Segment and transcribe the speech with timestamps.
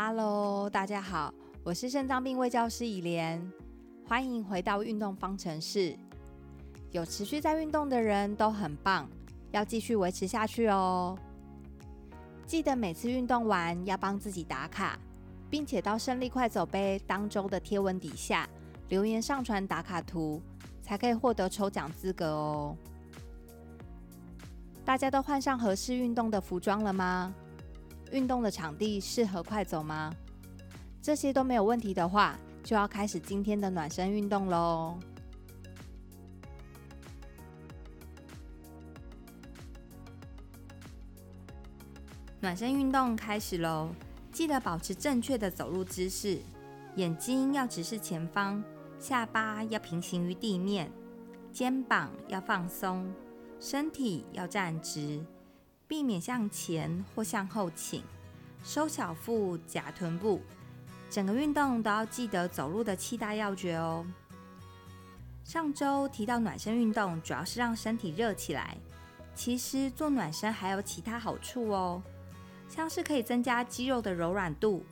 [0.00, 3.52] Hello，大家好，我是肾脏病卫教师以莲，
[4.06, 5.92] 欢迎回到运动方程式。
[6.92, 9.08] 有持续在运动的人都很棒，
[9.50, 11.18] 要继续维持下去哦。
[12.46, 14.96] 记得每次运动完要帮自己打卡，
[15.50, 18.48] 并且到胜利快走杯当周的贴文底下
[18.90, 20.40] 留言上传打卡图，
[20.80, 22.76] 才可以获得抽奖资格哦。
[24.84, 27.34] 大家都换上合适运动的服装了吗？
[28.10, 30.12] 运动的场地适合快走吗？
[31.02, 34.98] 这些都没有问题的话，就要开始今天的暖身运动喽。
[42.40, 43.90] 暖身运动开始喽！
[44.30, 46.38] 记得保持正确的走路姿势，
[46.94, 48.62] 眼睛要直视前方，
[49.00, 50.90] 下巴要平行于地面，
[51.52, 53.12] 肩膀要放松，
[53.58, 55.24] 身体要站直。
[55.88, 58.02] 避免向前或向后倾，
[58.62, 60.42] 收小腹、夹臀部，
[61.10, 64.06] 整个运动都要记得走路的七大要诀哦。
[65.42, 68.76] 上周提到暖身运动主要是让身体热起来，
[69.34, 72.02] 其实做暖身还有其他好处哦，
[72.68, 74.84] 像是可以增加肌肉的柔软度，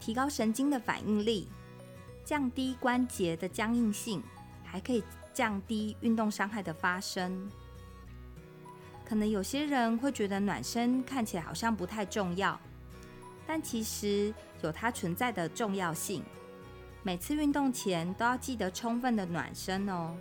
[0.00, 1.46] 提高神经的反应力，
[2.24, 4.22] 降低关节的僵硬性，
[4.64, 7.50] 还可以降低运动伤害的发生。
[9.08, 12.60] 可能有些人会觉得暖身看起来好像不太重要，
[13.46, 16.22] 但其实有它存在的重要性。
[17.02, 20.14] 每次运动前都要记得充分的暖身哦。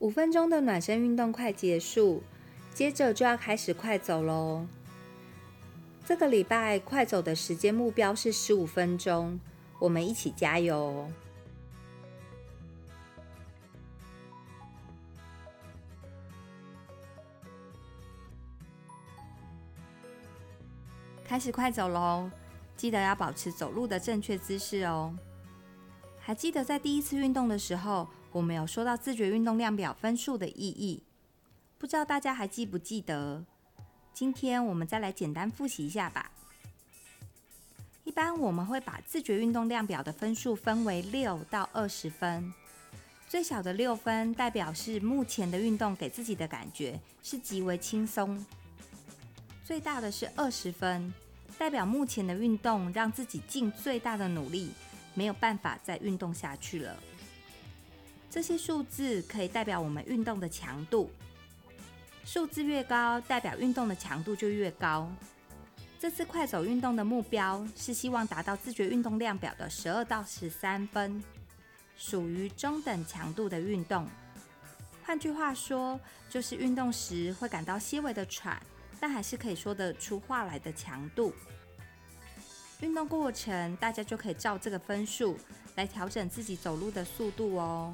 [0.00, 2.22] 五分钟的暖身运动快结束，
[2.72, 4.66] 接着就要开始快走喽。
[6.06, 9.38] 这个礼拜快走的时间目标是十五分钟，
[9.78, 11.06] 我们一起加油！
[21.22, 22.30] 开始快走喽，
[22.74, 25.14] 记得要保持走路的正确姿势哦。
[26.18, 31.02] 还记得在第一次运动的时候，我们有说到自觉运动量表分数的意义，
[31.78, 33.44] 不知道大家还记不记得？
[34.14, 36.30] 今天我们再来简单复习一下吧。
[38.04, 42.52] 一般我们会把自觉运动量表的分数分为六到二十分，
[43.28, 48.44] 最小的六分代表是目前的运动给自己的感觉是极为轻松，
[49.64, 51.12] 最大的是二十分，
[51.58, 54.70] 代表目前的运动让自己尽最大的努力。
[55.12, 56.96] 没有办法再运动下去了。
[58.30, 61.10] 这些数字可以代表我们运动的强度，
[62.24, 65.10] 数字越高，代表运动的强度就越高。
[65.98, 71.22] 这次快走运动的目标是希望达到自觉运动量表的十二到十三分，
[71.96, 74.08] 属于中等强度的运动。
[75.02, 75.98] 换句话说，
[76.28, 78.62] 就是运动时会感到些微的喘，
[79.00, 81.34] 但还是可以说得出话来的强度。
[82.80, 85.36] 运动过程，大家就可以照这个分数
[85.74, 87.92] 来调整自己走路的速度哦。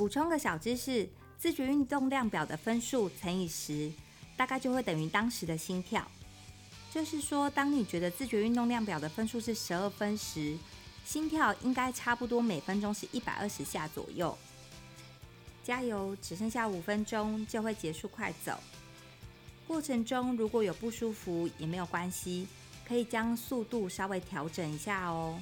[0.00, 3.92] 补充个小知识：自觉运动量表的分数乘以十，
[4.34, 6.02] 大概就会等于当时的心跳。
[6.90, 10.56] 就是说，当你觉得自觉运动量表的分数是十二分时，
[11.04, 14.34] 心跳应该差不多每分钟是一百二十下左右。
[15.62, 18.58] 加油，只剩下五分钟就会结束快走。
[19.68, 22.48] 过程中如果有不舒服也没有关系，
[22.88, 25.38] 可以将速度稍微调整一下哦。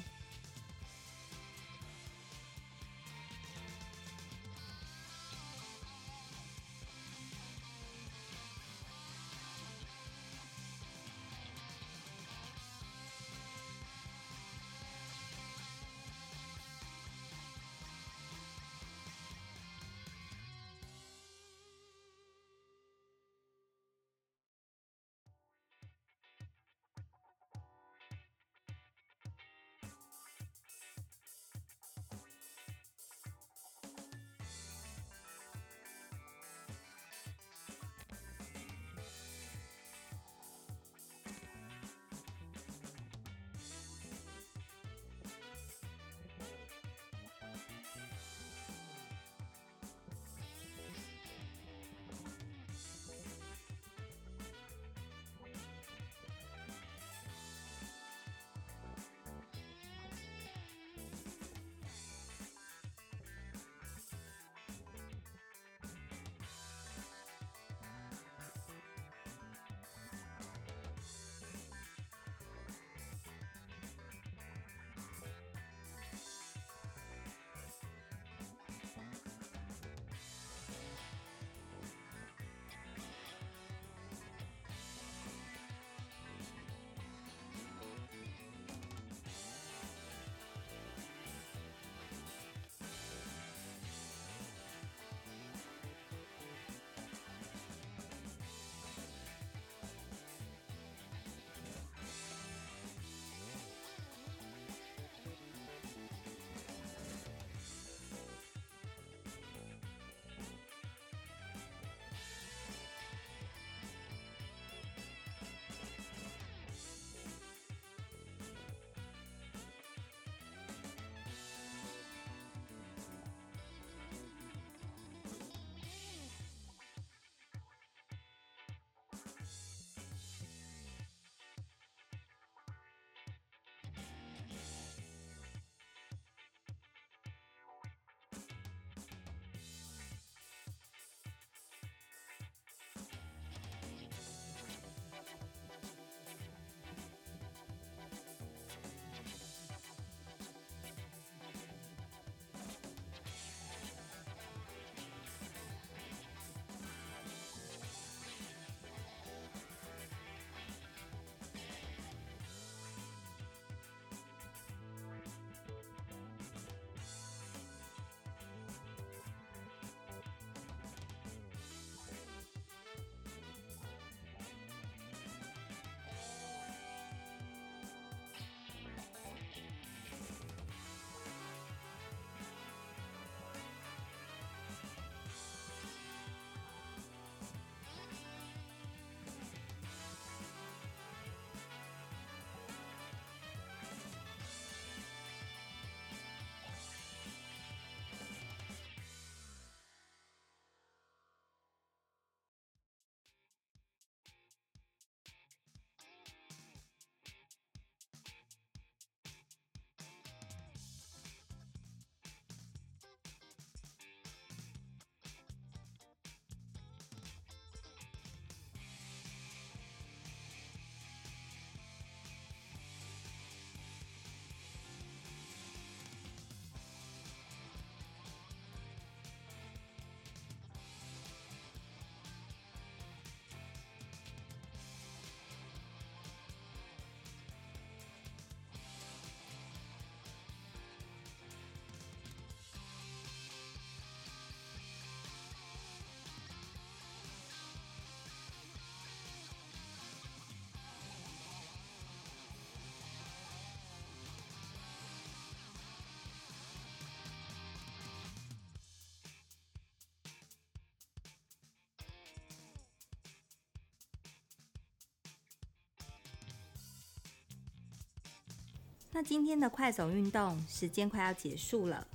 [269.11, 272.07] 那今天的快走运动时间快要结束了，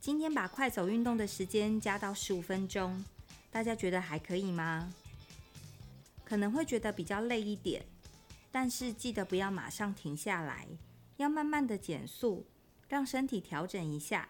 [0.00, 3.04] 今天把快走运动的时间加到十五分钟，
[3.50, 4.92] 大家觉得还可以吗？
[6.24, 7.84] 可能会觉得比较累一点，
[8.52, 10.66] 但是记得不要马上停下来，
[11.16, 12.46] 要慢慢的减速，
[12.88, 14.28] 让身体调整一下，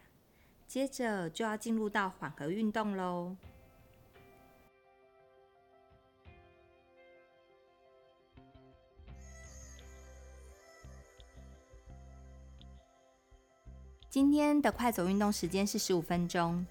[0.67, 3.37] 接着就要进入到缓和运动喽。
[14.15, 16.65] 今天的快走运动时间是十五分钟，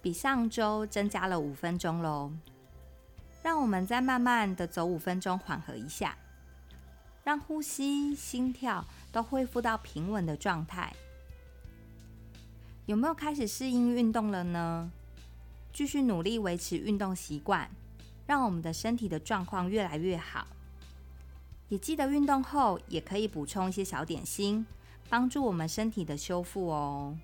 [0.00, 2.30] 比上周增加了五分钟喽。
[3.42, 6.16] 让我们再慢慢的走五分钟，缓和一下，
[7.24, 10.94] 让呼吸、心跳都恢复到平稳的状态。
[12.86, 14.88] 有没有开始适应运动了呢？
[15.72, 17.68] 继续努力维持运动习惯，
[18.24, 20.46] 让我们的身体的状况越来越好。
[21.70, 24.64] 也记得运动后也可以补充一些小点心。
[25.08, 27.16] 帮助我们身体的修复哦。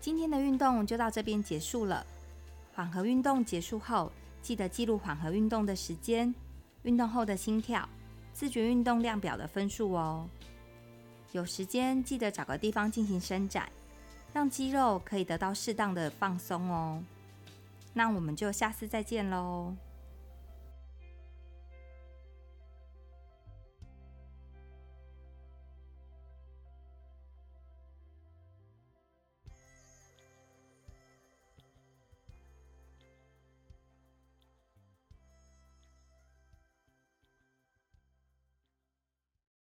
[0.00, 2.06] 今天的运动就到这边结束了。
[2.74, 6.32] 缓和运动结束后，记得记录缓和运动的时间、
[6.82, 7.88] 运动后的心跳、
[8.32, 10.28] 自觉运动量表的分数哦。
[11.32, 13.68] 有时间记得找个地方进行伸展，
[14.32, 17.02] 让肌肉可以得到适当的放松哦。
[17.92, 19.74] 那我们就下次再见喽。